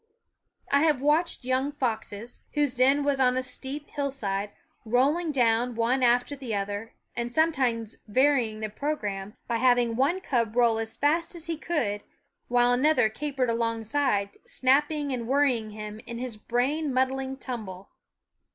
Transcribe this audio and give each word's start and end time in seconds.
I 0.71 0.81
have 0.81 0.99
watched 0.99 1.45
young 1.45 1.71
foxes, 1.71 2.41
whose 2.55 2.73
den 2.73 3.03
was 3.03 3.19
on 3.19 3.37
a 3.37 3.43
steep 3.43 3.87
hillside, 3.91 4.49
rolling 4.83 5.31
down 5.31 5.75
one 5.75 6.01
after 6.01 6.35
the 6.35 6.55
other, 6.55 6.93
and 7.15 7.31
sometimes 7.31 7.99
varying 8.07 8.61
the 8.61 8.69
programme 8.71 9.37
by 9.47 9.57
having 9.57 9.95
one 9.95 10.19
cub 10.19 10.55
roll 10.55 10.79
as 10.79 10.97
fast 10.97 11.35
as 11.35 11.45
he 11.45 11.55
could, 11.55 12.01
^27 12.01 12.01
/ 12.01 12.01
JC* 12.01 12.01
71 12.49 12.61
wn 12.63 12.65
il 12.65 12.71
e 12.71 12.79
another 12.79 13.09
capered 13.09 13.49
alongside, 13.51 14.29
snapping 14.43 15.07
/r^, 15.09 15.09
p 15.09 15.13
^ 15.15 15.19
and 15.19 15.27
worrying 15.27 15.69
him 15.69 15.99
in 16.07 16.17
his 16.17 16.35
brain 16.35 16.91
muddling 16.91 17.37
tumble. 17.37 17.89